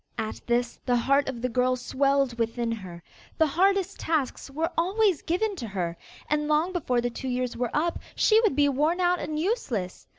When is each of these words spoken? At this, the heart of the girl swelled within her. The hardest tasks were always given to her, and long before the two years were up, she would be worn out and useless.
At 0.17 0.41
this, 0.47 0.79
the 0.83 0.95
heart 0.95 1.29
of 1.29 1.43
the 1.43 1.47
girl 1.49 1.75
swelled 1.75 2.39
within 2.39 2.71
her. 2.71 3.03
The 3.37 3.45
hardest 3.45 3.99
tasks 3.99 4.49
were 4.49 4.71
always 4.75 5.21
given 5.21 5.55
to 5.57 5.67
her, 5.67 5.95
and 6.27 6.47
long 6.47 6.73
before 6.73 7.01
the 7.01 7.11
two 7.11 7.27
years 7.29 7.55
were 7.55 7.69
up, 7.71 7.99
she 8.15 8.41
would 8.41 8.55
be 8.55 8.67
worn 8.67 8.99
out 8.99 9.19
and 9.19 9.37
useless. 9.39 10.07